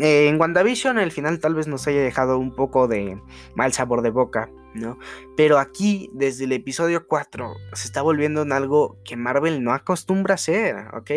en 0.01 0.41
WandaVision 0.41 0.97
el 0.97 1.11
final 1.11 1.39
tal 1.39 1.53
vez 1.53 1.67
nos 1.67 1.87
haya 1.87 2.01
dejado 2.01 2.39
un 2.39 2.55
poco 2.55 2.87
de 2.87 3.21
mal 3.55 3.71
sabor 3.71 4.01
de 4.01 4.09
boca, 4.09 4.49
¿no? 4.73 4.97
Pero 5.37 5.59
aquí, 5.59 6.09
desde 6.13 6.45
el 6.45 6.53
episodio 6.53 7.07
4, 7.07 7.53
se 7.73 7.85
está 7.85 8.01
volviendo 8.01 8.41
en 8.41 8.51
algo 8.51 8.97
que 9.05 9.15
Marvel 9.15 9.63
no 9.63 9.73
acostumbra 9.73 10.33
a 10.33 10.35
hacer, 10.35 10.75
¿ok? 10.93 11.11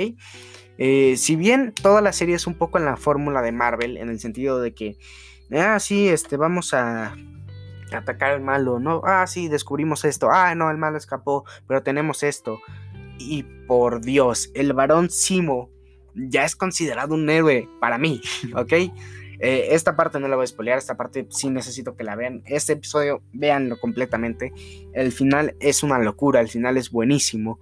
Eh, 0.76 1.14
si 1.16 1.36
bien 1.36 1.72
toda 1.72 2.02
la 2.02 2.12
serie 2.12 2.34
es 2.34 2.46
un 2.46 2.58
poco 2.58 2.78
en 2.78 2.84
la 2.84 2.96
fórmula 2.96 3.40
de 3.40 3.52
Marvel, 3.52 3.96
en 3.96 4.10
el 4.10 4.20
sentido 4.20 4.60
de 4.60 4.74
que, 4.74 4.98
ah, 5.52 5.78
sí, 5.80 6.08
este, 6.08 6.36
vamos 6.36 6.74
a 6.74 7.14
atacar 7.90 8.32
al 8.32 8.42
malo, 8.42 8.80
¿no? 8.80 9.00
Ah, 9.04 9.26
sí, 9.26 9.48
descubrimos 9.48 10.04
esto, 10.04 10.28
ah, 10.30 10.54
no, 10.54 10.70
el 10.70 10.76
malo 10.76 10.98
escapó, 10.98 11.44
pero 11.66 11.82
tenemos 11.82 12.22
esto. 12.22 12.60
Y 13.18 13.44
por 13.66 14.00
Dios, 14.02 14.50
el 14.54 14.72
varón 14.72 15.08
Simo 15.08 15.70
ya 16.14 16.44
es 16.44 16.56
considerado 16.56 17.14
un 17.14 17.28
héroe 17.28 17.68
para 17.80 17.99
mí, 17.99 18.21
¿ok? 18.56 18.73
Eh, 19.40 19.75
esta 19.75 19.97
parte 19.97 20.21
no 20.21 20.28
la 20.28 20.37
voy 20.37 20.44
a 20.44 20.47
spoilear, 20.47 20.78
esta 20.78 20.97
parte 20.97 21.26
sí 21.30 21.50
necesito 21.50 21.97
que 21.97 22.04
la 22.04 22.16
vean. 22.16 22.42
Este 22.47 22.75
episodio, 22.75 23.23
véanlo 23.33 23.78
completamente. 23.78 24.52
El 24.92 25.12
final 25.12 25.56
es 25.61 25.83
una 25.83 25.99
locura, 25.99 26.40
el 26.40 26.49
final 26.49 26.76
es 26.76 26.90
buenísimo. 26.90 27.59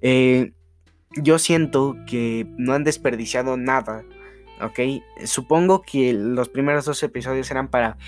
Eh, 0.00 0.52
yo 1.16 1.38
siento 1.38 1.96
que 2.06 2.46
no 2.58 2.74
han 2.74 2.84
desperdiciado 2.84 3.56
nada, 3.56 4.04
¿ok? 4.60 5.02
Supongo 5.24 5.82
que 5.82 6.12
los 6.12 6.48
primeros 6.48 6.84
dos 6.84 7.02
episodios 7.02 7.50
eran 7.50 7.68
para 7.68 7.98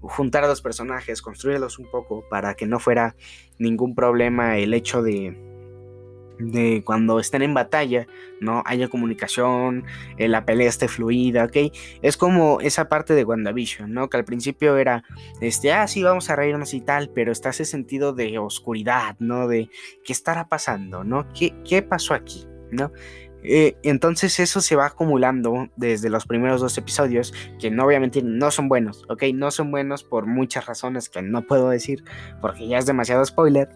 juntar 0.00 0.44
a 0.44 0.48
los 0.48 0.62
personajes, 0.62 1.22
construirlos 1.22 1.78
un 1.78 1.90
poco, 1.90 2.24
para 2.28 2.54
que 2.54 2.66
no 2.66 2.78
fuera 2.78 3.16
ningún 3.58 3.94
problema 3.94 4.58
el 4.58 4.72
hecho 4.74 5.02
de, 5.02 5.49
de 6.40 6.82
cuando 6.84 7.20
estén 7.20 7.42
en 7.42 7.54
batalla, 7.54 8.06
¿no? 8.40 8.62
Haya 8.66 8.88
comunicación, 8.88 9.84
eh, 10.16 10.28
la 10.28 10.44
pelea 10.44 10.68
esté 10.68 10.88
fluida, 10.88 11.44
¿ok? 11.44 11.72
Es 12.02 12.16
como 12.16 12.60
esa 12.60 12.88
parte 12.88 13.14
de 13.14 13.24
WandaVision, 13.24 13.92
¿no? 13.92 14.08
Que 14.08 14.16
al 14.16 14.24
principio 14.24 14.76
era, 14.76 15.04
este, 15.40 15.72
ah, 15.72 15.86
sí, 15.86 16.02
vamos 16.02 16.30
a 16.30 16.36
reírnos 16.36 16.74
y 16.74 16.80
tal, 16.80 17.10
pero 17.14 17.32
está 17.32 17.50
ese 17.50 17.64
sentido 17.64 18.12
de 18.12 18.38
oscuridad, 18.38 19.16
¿no? 19.18 19.46
De 19.48 19.70
qué 20.04 20.12
estará 20.12 20.48
pasando, 20.48 21.04
¿no? 21.04 21.26
¿Qué, 21.32 21.54
qué 21.64 21.82
pasó 21.82 22.14
aquí, 22.14 22.46
¿no? 22.70 22.92
Eh, 23.42 23.76
entonces 23.82 24.38
eso 24.38 24.60
se 24.60 24.76
va 24.76 24.86
acumulando 24.86 25.68
desde 25.76 26.10
los 26.10 26.26
primeros 26.26 26.60
dos 26.60 26.76
episodios, 26.76 27.32
que 27.58 27.70
no 27.70 27.86
obviamente 27.86 28.22
no 28.22 28.50
son 28.50 28.68
buenos, 28.68 29.04
¿ok? 29.08 29.24
No 29.34 29.50
son 29.50 29.70
buenos 29.70 30.04
por 30.04 30.26
muchas 30.26 30.66
razones 30.66 31.08
que 31.08 31.22
no 31.22 31.42
puedo 31.42 31.70
decir, 31.70 32.04
porque 32.40 32.68
ya 32.68 32.78
es 32.78 32.86
demasiado 32.86 33.24
spoiler. 33.24 33.68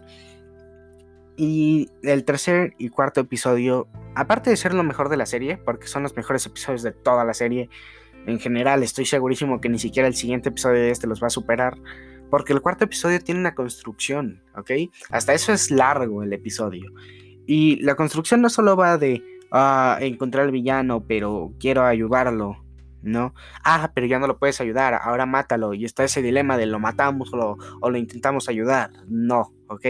Y 1.37 1.89
el 2.03 2.23
tercer 2.23 2.73
y 2.77 2.89
cuarto 2.89 3.21
episodio, 3.21 3.87
aparte 4.15 4.49
de 4.49 4.57
ser 4.57 4.73
lo 4.73 4.83
mejor 4.83 5.09
de 5.09 5.17
la 5.17 5.25
serie, 5.25 5.57
porque 5.57 5.87
son 5.87 6.03
los 6.03 6.15
mejores 6.15 6.45
episodios 6.45 6.81
de 6.81 6.91
toda 6.91 7.25
la 7.25 7.33
serie, 7.33 7.69
en 8.25 8.39
general 8.39 8.83
estoy 8.83 9.05
segurísimo 9.05 9.59
que 9.59 9.69
ni 9.69 9.77
siquiera 9.77 10.07
el 10.07 10.15
siguiente 10.15 10.49
episodio 10.49 10.81
de 10.81 10.91
este 10.91 11.07
los 11.07 11.21
va 11.21 11.27
a 11.27 11.31
superar, 11.31 11.77
porque 12.29 12.53
el 12.53 12.61
cuarto 12.61 12.85
episodio 12.85 13.19
tiene 13.19 13.41
una 13.41 13.53
construcción, 13.53 14.41
¿ok? 14.55 14.71
Hasta 15.09 15.33
eso 15.33 15.51
es 15.53 15.71
largo 15.71 16.23
el 16.23 16.33
episodio. 16.33 16.91
Y 17.45 17.81
la 17.83 17.95
construcción 17.95 18.41
no 18.41 18.49
solo 18.49 18.75
va 18.75 18.97
de 18.97 19.21
ah, 19.51 19.97
encontrar 20.01 20.45
al 20.45 20.51
villano, 20.51 21.05
pero 21.05 21.53
quiero 21.59 21.83
ayudarlo, 21.83 22.63
¿no? 23.03 23.33
Ah, 23.63 23.91
pero 23.93 24.07
ya 24.07 24.19
no 24.19 24.27
lo 24.27 24.39
puedes 24.39 24.59
ayudar, 24.61 24.95
ahora 24.95 25.25
mátalo. 25.25 25.73
Y 25.73 25.85
está 25.85 26.03
ese 26.03 26.21
dilema 26.21 26.57
de 26.57 26.65
lo 26.65 26.79
matamos 26.79 27.31
o 27.33 27.37
lo, 27.37 27.57
o 27.81 27.89
lo 27.89 27.97
intentamos 27.97 28.49
ayudar. 28.49 28.89
No, 29.07 29.53
¿ok? 29.67 29.85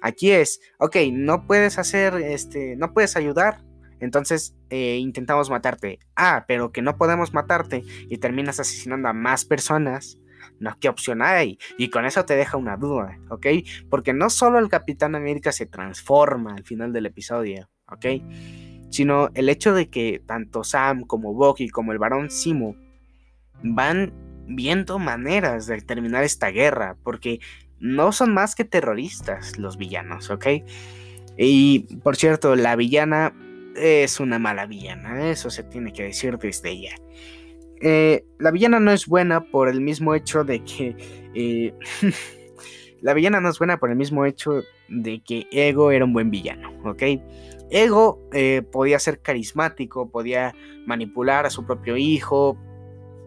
Aquí 0.00 0.30
es, 0.30 0.60
ok, 0.78 0.96
no 1.12 1.46
puedes 1.46 1.78
hacer, 1.78 2.14
este, 2.14 2.76
no 2.76 2.92
puedes 2.92 3.16
ayudar, 3.16 3.62
entonces 4.00 4.56
eh, 4.70 4.96
intentamos 4.96 5.50
matarte. 5.50 6.00
Ah, 6.16 6.44
pero 6.48 6.72
que 6.72 6.82
no 6.82 6.96
podemos 6.96 7.32
matarte 7.34 7.84
y 8.08 8.18
terminas 8.18 8.58
asesinando 8.58 9.08
a 9.08 9.12
más 9.12 9.44
personas. 9.44 10.18
No, 10.58 10.76
¿qué 10.80 10.88
opción 10.88 11.22
hay? 11.22 11.58
Y 11.78 11.90
con 11.90 12.06
eso 12.06 12.24
te 12.24 12.34
deja 12.34 12.56
una 12.56 12.76
duda, 12.76 13.18
¿ok? 13.28 13.46
Porque 13.88 14.12
no 14.12 14.30
solo 14.30 14.58
el 14.58 14.68
Capitán 14.68 15.14
América 15.14 15.52
se 15.52 15.66
transforma 15.66 16.54
al 16.54 16.64
final 16.64 16.92
del 16.92 17.06
episodio, 17.06 17.68
¿ok? 17.88 18.06
Sino 18.90 19.28
el 19.34 19.48
hecho 19.48 19.74
de 19.74 19.88
que 19.88 20.22
tanto 20.26 20.64
Sam 20.64 21.02
como 21.02 21.34
Bucky 21.34 21.68
como 21.68 21.92
el 21.92 21.98
Barón 21.98 22.30
Simo 22.30 22.74
van 23.62 24.12
viendo 24.46 24.98
maneras 24.98 25.66
de 25.66 25.80
terminar 25.80 26.24
esta 26.24 26.48
guerra, 26.48 26.96
porque 27.02 27.40
no 27.80 28.12
son 28.12 28.32
más 28.34 28.54
que 28.54 28.64
terroristas 28.64 29.58
los 29.58 29.76
villanos, 29.76 30.30
¿ok? 30.30 30.46
Y 31.36 31.96
por 32.02 32.16
cierto, 32.16 32.54
la 32.54 32.76
villana 32.76 33.34
es 33.76 34.20
una 34.20 34.38
mala 34.38 34.66
villana, 34.66 35.30
eso 35.30 35.50
se 35.50 35.62
tiene 35.62 35.92
que 35.92 36.04
decir 36.04 36.38
desde 36.38 36.80
ya. 36.80 36.94
Eh, 37.80 38.24
la 38.38 38.50
villana 38.50 38.78
no 38.78 38.92
es 38.92 39.06
buena 39.06 39.40
por 39.40 39.68
el 39.68 39.80
mismo 39.80 40.14
hecho 40.14 40.44
de 40.44 40.62
que... 40.62 40.96
Eh, 41.34 41.74
la 43.00 43.14
villana 43.14 43.40
no 43.40 43.48
es 43.48 43.58
buena 43.58 43.78
por 43.78 43.90
el 43.90 43.96
mismo 43.96 44.26
hecho 44.26 44.62
de 44.88 45.22
que 45.22 45.46
Ego 45.50 45.90
era 45.90 46.04
un 46.04 46.12
buen 46.12 46.30
villano, 46.30 46.70
¿ok? 46.84 47.02
Ego 47.70 48.28
eh, 48.32 48.62
podía 48.70 48.98
ser 48.98 49.20
carismático, 49.20 50.10
podía 50.10 50.54
manipular 50.84 51.46
a 51.46 51.50
su 51.50 51.64
propio 51.64 51.96
hijo, 51.96 52.58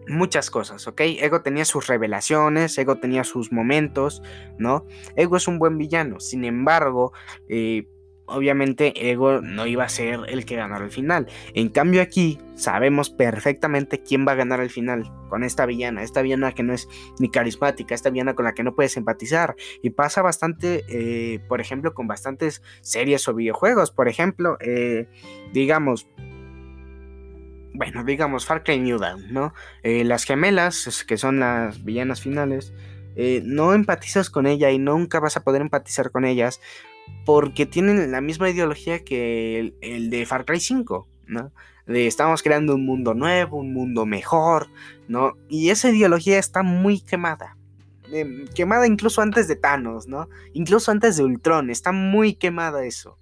muchas 0.07 0.49
cosas, 0.49 0.87
¿ok? 0.87 1.01
Ego 1.01 1.41
tenía 1.41 1.65
sus 1.65 1.87
revelaciones, 1.87 2.77
Ego 2.77 2.97
tenía 2.97 3.23
sus 3.23 3.51
momentos, 3.51 4.21
¿no? 4.57 4.85
Ego 5.15 5.37
es 5.37 5.47
un 5.47 5.59
buen 5.59 5.77
villano, 5.77 6.19
sin 6.19 6.45
embargo, 6.45 7.13
eh, 7.49 7.87
obviamente 8.25 9.09
Ego 9.09 9.41
no 9.41 9.65
iba 9.65 9.83
a 9.83 9.89
ser 9.89 10.21
el 10.27 10.45
que 10.45 10.55
ganara 10.55 10.85
el 10.85 10.91
final. 10.91 11.27
En 11.53 11.69
cambio 11.69 12.01
aquí 12.01 12.39
sabemos 12.55 13.09
perfectamente 13.09 14.01
quién 14.01 14.25
va 14.27 14.33
a 14.33 14.35
ganar 14.35 14.59
el 14.59 14.69
final 14.69 15.11
con 15.29 15.43
esta 15.43 15.65
villana, 15.65 16.03
esta 16.03 16.21
villana 16.21 16.53
que 16.53 16.63
no 16.63 16.73
es 16.73 16.87
ni 17.19 17.29
carismática, 17.29 17.95
esta 17.95 18.09
villana 18.09 18.35
con 18.35 18.45
la 18.45 18.53
que 18.53 18.63
no 18.63 18.75
puedes 18.75 18.95
empatizar. 18.97 19.55
Y 19.81 19.91
pasa 19.91 20.21
bastante, 20.21 20.83
eh, 20.87 21.39
por 21.47 21.61
ejemplo, 21.61 21.93
con 21.93 22.07
bastantes 22.07 22.61
series 22.81 23.27
o 23.27 23.33
videojuegos. 23.33 23.91
Por 23.91 24.07
ejemplo, 24.07 24.57
eh, 24.61 25.07
digamos, 25.51 26.07
bueno, 27.73 28.03
digamos 28.03 28.45
Far 28.45 28.63
Cry 28.63 28.79
New 28.79 28.99
Dawn, 28.99 29.33
¿no? 29.33 29.53
Eh, 29.81 30.03
las 30.03 30.25
gemelas, 30.25 31.03
que 31.07 31.17
son 31.17 31.39
las 31.39 31.83
villanas 31.83 32.21
finales, 32.21 32.73
eh, 33.15 33.41
no 33.43 33.73
empatizas 33.73 34.29
con 34.29 34.47
ella 34.47 34.71
y 34.71 34.79
nunca 34.79 35.19
vas 35.19 35.37
a 35.37 35.43
poder 35.43 35.61
empatizar 35.61 36.11
con 36.11 36.25
ellas 36.25 36.61
porque 37.25 37.65
tienen 37.65 38.11
la 38.11 38.21
misma 38.21 38.49
ideología 38.49 39.03
que 39.03 39.73
el, 39.81 40.09
de 40.09 40.25
Far 40.25 40.45
Cry 40.45 40.59
5, 40.59 41.07
¿no? 41.27 41.51
Estamos 41.87 42.41
creando 42.43 42.75
un 42.75 42.85
mundo 42.85 43.13
nuevo, 43.13 43.57
un 43.57 43.73
mundo 43.73 44.05
mejor, 44.05 44.69
¿no? 45.07 45.33
Y 45.49 45.69
esa 45.69 45.89
ideología 45.89 46.39
está 46.39 46.63
muy 46.63 47.01
quemada. 47.01 47.57
Em, 48.11 48.47
quemada 48.55 48.87
incluso 48.87 49.21
antes 49.21 49.47
de 49.47 49.55
Thanos, 49.55 50.07
¿no? 50.07 50.29
Incluso 50.53 50.91
antes 50.91 51.17
de 51.17 51.23
Ultron, 51.23 51.69
está 51.69 51.91
muy 51.91 52.35
quemada 52.35 52.85
eso. 52.85 53.17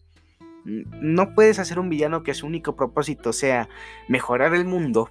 No 0.66 1.34
puedes 1.34 1.60
hacer 1.60 1.80
un 1.80 1.90
villano 1.90 2.24
que 2.24 2.34
su 2.34 2.46
único 2.46 2.76
propósito 2.76 3.34
sea 3.34 3.70
mejorar 4.08 4.54
el 4.54 4.66
mundo, 4.66 5.10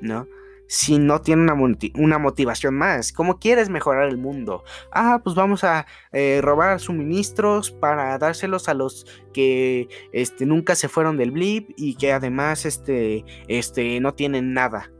¿no? 0.00 0.26
Si 0.66 0.98
no 0.98 1.22
tiene 1.22 1.50
una, 1.94 2.18
motivación 2.18 2.74
más. 2.74 3.12
¿Cómo 3.12 3.38
quieres 3.38 3.70
mejorar 3.70 4.08
el 4.08 4.18
mundo? 4.18 4.64
Ah, 4.92 5.22
pues 5.24 5.34
vamos 5.34 5.64
a 5.64 5.86
eh, 6.12 6.40
robar 6.42 6.78
suministros 6.78 7.70
para 7.70 8.18
dárselos 8.18 8.68
a 8.68 8.74
los 8.74 9.06
que 9.32 9.88
este, 10.12 10.44
nunca 10.44 10.74
se 10.74 10.88
fueron 10.88 11.16
del 11.16 11.30
blip 11.30 11.70
y 11.76 11.94
que 11.94 12.12
además 12.12 12.66
este, 12.66 13.24
este, 13.46 13.98
no 14.00 14.12
tienen 14.12 14.52
nada. 14.52 14.92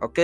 Ok, 0.00 0.20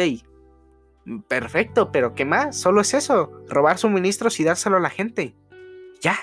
perfecto, 1.28 1.92
pero 1.92 2.14
¿qué 2.14 2.24
más? 2.24 2.56
Solo 2.58 2.80
es 2.80 2.94
eso, 2.94 3.30
robar 3.48 3.76
suministros 3.76 4.40
y 4.40 4.44
dárselo 4.44 4.78
a 4.78 4.80
la 4.80 4.90
gente. 4.90 5.36
Ya, 6.00 6.16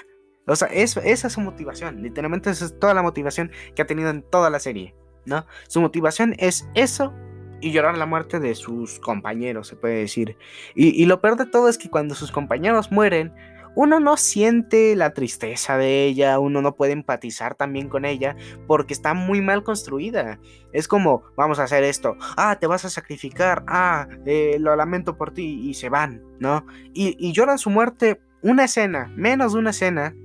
o 0.48 0.56
sea, 0.56 0.70
esa 0.70 1.02
es 1.02 1.34
su 1.34 1.42
motivación. 1.42 2.02
Literalmente 2.02 2.50
esa 2.50 2.66
es 2.66 2.80
toda 2.80 2.94
la 2.94 3.02
motivación 3.02 3.52
que 3.76 3.82
ha 3.82 3.86
tenido 3.86 4.10
en 4.10 4.24
toda 4.24 4.50
la 4.50 4.60
serie. 4.60 4.96
¿no? 5.26 5.46
Su 5.68 5.82
motivación 5.82 6.36
es 6.40 6.68
eso 6.74 7.14
y 7.60 7.72
llorar 7.72 7.98
la 7.98 8.06
muerte 8.06 8.40
de 8.40 8.56
sus 8.56 9.00
compañeros, 9.00 9.68
se 9.68 9.76
puede 9.76 9.96
decir. 9.96 10.38
Y, 10.74 11.06
lo 11.06 11.22
peor 11.22 11.38
de 11.38 11.46
todo 11.46 11.70
es 11.70 11.78
que 11.78 11.90
cuando 11.90 12.16
sus 12.16 12.32
compañeros 12.32 12.92
mueren, 12.92 13.34
uno 13.76 14.00
no 14.00 14.18
siente 14.18 14.96
la 14.96 15.14
tristeza 15.14 15.78
de 15.78 16.06
ella, 16.06 16.40
uno 16.40 16.62
no 16.62 16.76
puede 16.76 16.94
empatizar 16.94 17.56
también 17.56 17.90
con 17.90 18.06
ella 18.06 18.36
porque 18.68 18.94
está 18.94 19.14
muy 19.14 19.42
mal 19.42 19.64
construida. 19.64 20.40
Es 20.72 20.88
como, 20.88 21.24
vamos 21.36 21.60
a 21.60 21.64
hacer 21.64 21.84
esto, 21.84 22.16
ah, 22.38 22.58
te 22.60 22.68
vas 22.68 22.86
a 22.86 22.90
sacrificar, 22.90 23.64
ah, 23.68 24.08
eh, 24.26 24.58
lo 24.60 24.76
lamento 24.76 25.18
por 25.18 25.32
ti 25.32 25.70
y 25.70 25.74
se 25.74 25.90
van, 25.90 26.24
¿no? 26.40 26.66
Y, 26.94 27.16
y 27.20 27.34
lloran 27.34 27.58
su 27.58 27.70
muerte 27.70 28.22
una 28.42 28.66
escena, 28.66 29.12
menos 29.16 29.54
de 29.54 29.60
una 29.60 29.72
escena, 29.72 30.16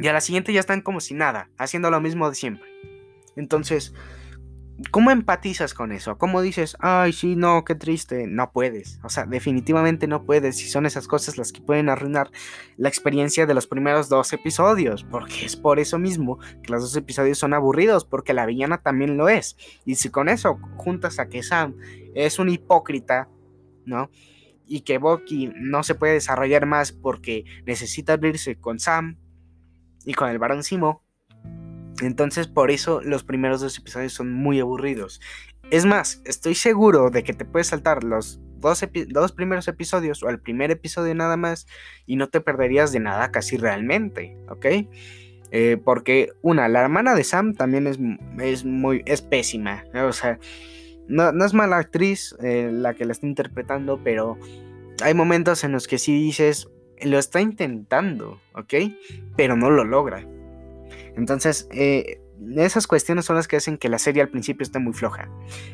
y 0.00 0.08
a 0.08 0.12
la 0.12 0.20
siguiente 0.20 0.52
ya 0.52 0.60
están 0.60 0.80
como 0.80 1.00
si 1.00 1.14
nada, 1.14 1.50
haciendo 1.58 1.90
lo 1.90 2.00
mismo 2.00 2.28
de 2.28 2.34
siempre. 2.34 2.68
Entonces, 3.36 3.94
¿Cómo 4.90 5.10
empatizas 5.10 5.74
con 5.74 5.92
eso? 5.92 6.16
¿Cómo 6.16 6.40
dices, 6.40 6.74
ay, 6.80 7.12
sí, 7.12 7.36
no, 7.36 7.64
qué 7.64 7.74
triste? 7.74 8.26
No 8.26 8.50
puedes. 8.50 8.98
O 9.04 9.10
sea, 9.10 9.26
definitivamente 9.26 10.06
no 10.06 10.24
puedes. 10.24 10.56
Si 10.56 10.68
son 10.68 10.86
esas 10.86 11.06
cosas 11.06 11.36
las 11.36 11.52
que 11.52 11.60
pueden 11.60 11.90
arruinar 11.90 12.30
la 12.78 12.88
experiencia 12.88 13.44
de 13.46 13.52
los 13.52 13.66
primeros 13.66 14.08
dos 14.08 14.32
episodios. 14.32 15.04
Porque 15.04 15.44
es 15.44 15.54
por 15.54 15.78
eso 15.78 15.98
mismo 15.98 16.38
que 16.62 16.72
los 16.72 16.80
dos 16.80 16.96
episodios 16.96 17.38
son 17.38 17.52
aburridos. 17.52 18.06
Porque 18.06 18.32
la 18.32 18.46
villana 18.46 18.78
también 18.78 19.18
lo 19.18 19.28
es. 19.28 19.56
Y 19.84 19.96
si 19.96 20.08
con 20.08 20.30
eso 20.30 20.58
juntas 20.76 21.18
a 21.18 21.28
que 21.28 21.42
Sam 21.42 21.76
es 22.14 22.38
un 22.38 22.48
hipócrita, 22.48 23.28
¿no? 23.84 24.10
Y 24.66 24.80
que 24.80 24.96
Bucky 24.96 25.52
no 25.56 25.82
se 25.82 25.94
puede 25.94 26.14
desarrollar 26.14 26.64
más 26.64 26.90
porque 26.90 27.44
necesita 27.66 28.14
abrirse 28.14 28.56
con 28.56 28.80
Sam 28.80 29.18
y 30.04 30.14
con 30.14 30.30
el 30.30 30.38
Barón 30.38 30.62
Simo 30.62 31.02
entonces 32.02 32.46
por 32.46 32.70
eso 32.70 33.00
los 33.02 33.24
primeros 33.24 33.60
dos 33.60 33.78
episodios 33.78 34.12
son 34.12 34.32
muy 34.32 34.60
aburridos. 34.60 35.20
Es 35.70 35.84
más, 35.86 36.20
estoy 36.24 36.54
seguro 36.54 37.10
de 37.10 37.22
que 37.22 37.32
te 37.32 37.44
puedes 37.44 37.68
saltar 37.68 38.02
los 38.02 38.40
dos, 38.58 38.84
dos, 39.08 39.32
primeros 39.32 39.68
episodios 39.68 40.22
o 40.22 40.28
el 40.28 40.40
primer 40.40 40.70
episodio 40.70 41.14
nada 41.14 41.36
más 41.36 41.66
y 42.06 42.16
no 42.16 42.28
te 42.28 42.40
perderías 42.40 42.92
de 42.92 43.00
nada 43.00 43.30
casi 43.30 43.56
realmente, 43.56 44.36
¿ok? 44.48 44.66
Eh, 45.52 45.78
porque 45.82 46.30
una, 46.42 46.68
la 46.68 46.80
hermana 46.80 47.14
de 47.14 47.24
Sam 47.24 47.54
también 47.54 47.86
es, 47.86 47.98
es 48.40 48.64
muy, 48.64 49.02
es 49.06 49.22
pésima, 49.22 49.84
o 49.94 50.12
sea, 50.12 50.38
no, 51.08 51.32
no, 51.32 51.44
es 51.44 51.54
mala 51.54 51.78
actriz 51.78 52.36
eh, 52.40 52.70
la 52.72 52.94
que 52.94 53.04
la 53.04 53.12
está 53.12 53.26
interpretando, 53.26 54.00
pero 54.04 54.38
hay 55.02 55.14
momentos 55.14 55.64
en 55.64 55.72
los 55.72 55.88
que 55.88 55.98
sí 55.98 56.12
dices, 56.12 56.68
lo 57.02 57.18
está 57.18 57.40
intentando, 57.40 58.40
¿ok? 58.54 58.74
Pero 59.36 59.56
no 59.56 59.70
lo 59.70 59.84
logra. 59.84 60.26
Entonces, 61.16 61.68
eh, 61.72 62.20
esas 62.56 62.86
cuestiones 62.86 63.24
son 63.24 63.36
las 63.36 63.48
que 63.48 63.56
hacen 63.56 63.78
que 63.78 63.88
la 63.88 63.98
serie 63.98 64.22
al 64.22 64.28
principio 64.28 64.62
esté 64.62 64.78
muy 64.78 64.92
floja. 64.92 65.30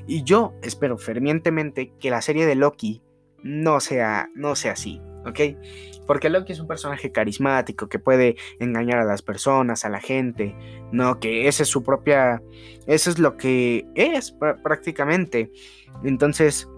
Y 0.06 0.24
yo 0.24 0.54
espero 0.62 0.98
fervientemente 0.98 1.92
que 2.00 2.10
la 2.10 2.22
serie 2.22 2.46
de 2.46 2.54
Loki 2.54 3.02
no 3.42 3.80
sea, 3.80 4.28
no 4.34 4.56
sea 4.56 4.72
así, 4.72 5.00
¿ok? 5.24 5.40
Porque 6.06 6.30
Loki 6.30 6.52
es 6.52 6.60
un 6.60 6.68
personaje 6.68 7.12
carismático 7.12 7.88
que 7.88 7.98
puede 7.98 8.36
engañar 8.60 8.98
a 8.98 9.04
las 9.04 9.22
personas, 9.22 9.84
a 9.84 9.88
la 9.88 10.00
gente, 10.00 10.54
¿no? 10.92 11.18
Que 11.18 11.48
esa 11.48 11.64
es 11.64 11.68
su 11.68 11.82
propia... 11.82 12.42
Eso 12.86 13.10
es 13.10 13.18
lo 13.18 13.36
que 13.36 13.86
es 13.94 14.36
prácticamente. 14.62 15.50
Entonces, 16.04 16.68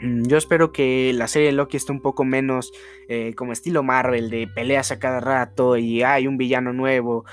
yo 0.00 0.36
espero 0.36 0.72
que 0.72 1.12
la 1.12 1.26
serie 1.26 1.48
de 1.48 1.52
Loki 1.52 1.76
esté 1.76 1.92
un 1.92 2.00
poco 2.00 2.24
menos 2.24 2.72
eh, 3.08 3.34
como 3.34 3.52
estilo 3.52 3.82
Marvel, 3.82 4.30
de 4.30 4.46
peleas 4.46 4.92
a 4.92 4.98
cada 4.98 5.20
rato 5.20 5.76
y 5.76 6.02
hay 6.02 6.26
un 6.26 6.36
villano 6.36 6.72
nuevo. 6.72 7.24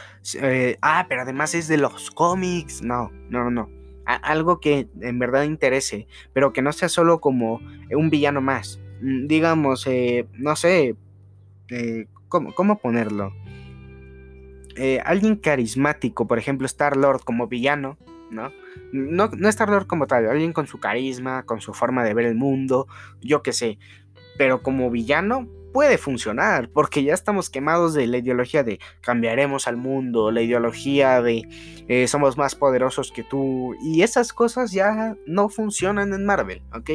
Eh, 0.41 0.77
ah, 0.81 1.05
pero 1.07 1.21
además 1.21 1.53
es 1.53 1.67
de 1.67 1.77
los 1.77 2.11
cómics. 2.11 2.81
No, 2.81 3.11
no, 3.29 3.51
no. 3.51 3.69
algo 4.05 4.59
que 4.59 4.87
en 5.01 5.19
verdad 5.19 5.43
interese, 5.43 6.07
pero 6.33 6.53
que 6.53 6.61
no 6.61 6.71
sea 6.71 6.89
solo 6.89 7.19
como 7.19 7.61
un 7.91 8.09
villano 8.09 8.41
más. 8.41 8.79
Mm, 9.01 9.27
digamos, 9.27 9.85
eh, 9.87 10.27
no 10.33 10.55
sé, 10.55 10.95
¿cómo, 12.27 12.53
¿cómo, 12.53 12.79
ponerlo? 12.79 13.33
alguien 15.05 15.37
carismático, 15.37 16.27
por 16.27 16.37
ejemplo, 16.37 16.65
Star 16.65 16.97
Lord 16.97 17.21
como 17.23 17.47
villano 17.47 17.97
¿no? 18.31 18.51
No, 18.91 19.29
no 19.29 19.49
Star-Lord 19.49 19.87
como 19.87 20.07
tal, 20.07 20.27
alguien 20.27 20.53
con 20.53 20.67
su 20.67 20.79
carisma, 20.79 21.43
con 21.43 21.61
su 21.61 21.73
forma 21.73 22.03
de 22.03 22.13
ver 22.13 22.25
el 22.25 22.35
mundo, 22.35 22.87
yo 23.21 23.43
qué 23.43 23.53
sé. 23.53 23.79
Pero 24.37 24.61
como 24.61 24.89
villano 24.89 25.47
puede 25.75 25.97
funcionar, 25.97 26.69
porque 26.69 27.03
ya 27.03 27.13
estamos 27.13 27.49
quemados 27.49 27.93
de 27.93 28.07
la 28.07 28.19
ideología 28.19 28.63
de 28.63 28.79
cambiaremos 29.01 29.67
al 29.67 29.75
mundo, 29.75 30.31
la 30.31 30.41
ideología 30.41 31.21
de 31.21 31.41
eh, 31.89 32.07
somos 32.07 32.37
más 32.37 32.55
poderosos 32.55 33.11
que 33.11 33.23
tú, 33.23 33.75
y 33.83 34.01
esas 34.01 34.31
cosas 34.31 34.71
ya 34.71 35.17
no 35.25 35.49
funcionan 35.49 36.13
en 36.13 36.25
Marvel, 36.25 36.61
¿ok? 36.73 36.91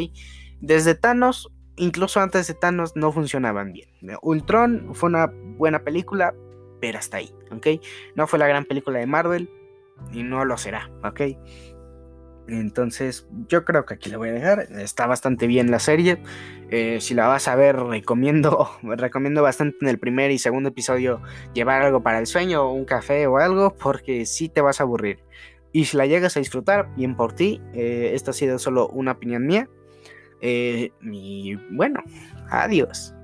Desde 0.62 0.94
Thanos, 0.94 1.52
incluso 1.76 2.20
antes 2.20 2.46
de 2.46 2.54
Thanos, 2.54 2.96
no 2.96 3.12
funcionaban 3.12 3.74
bien. 3.74 3.90
Ultron 4.22 4.94
fue 4.94 5.10
una 5.10 5.26
buena 5.26 5.80
película, 5.84 6.34
pero 6.80 6.98
hasta 6.98 7.18
ahí, 7.18 7.30
¿ok? 7.50 7.82
No 8.14 8.26
fue 8.26 8.38
la 8.38 8.48
gran 8.48 8.64
película 8.64 8.98
de 8.98 9.06
Marvel, 9.06 9.50
y 10.12 10.22
no 10.22 10.44
lo 10.44 10.56
será, 10.56 10.90
¿ok? 11.04 11.20
Entonces, 12.48 13.28
yo 13.48 13.64
creo 13.64 13.86
que 13.86 13.94
aquí 13.94 14.10
la 14.10 14.18
voy 14.18 14.30
a 14.30 14.32
dejar. 14.32 14.66
Está 14.72 15.06
bastante 15.06 15.46
bien 15.46 15.70
la 15.70 15.78
serie. 15.78 16.20
Eh, 16.70 16.98
si 17.00 17.14
la 17.14 17.28
vas 17.28 17.46
a 17.48 17.54
ver, 17.54 17.76
recomiendo, 17.76 18.70
recomiendo 18.82 19.42
bastante 19.42 19.78
en 19.82 19.88
el 19.88 19.98
primer 19.98 20.30
y 20.30 20.38
segundo 20.38 20.70
episodio 20.70 21.22
llevar 21.54 21.82
algo 21.82 22.02
para 22.02 22.18
el 22.18 22.26
sueño, 22.26 22.72
un 22.72 22.84
café 22.84 23.26
o 23.26 23.38
algo, 23.38 23.74
porque 23.74 24.26
sí 24.26 24.48
te 24.48 24.60
vas 24.60 24.80
a 24.80 24.82
aburrir. 24.82 25.20
Y 25.72 25.84
si 25.84 25.96
la 25.96 26.06
llegas 26.06 26.36
a 26.36 26.40
disfrutar, 26.40 26.92
bien 26.96 27.16
por 27.16 27.32
ti. 27.32 27.60
Eh, 27.72 28.10
esta 28.14 28.32
ha 28.32 28.34
sido 28.34 28.58
solo 28.58 28.88
una 28.88 29.12
opinión 29.12 29.46
mía. 29.46 29.68
Eh, 30.40 30.90
y 31.02 31.54
bueno, 31.70 32.02
adiós. 32.50 33.14